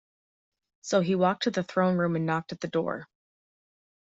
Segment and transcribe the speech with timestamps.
[0.81, 3.07] So he walked to the Throne Room and knocked at the door.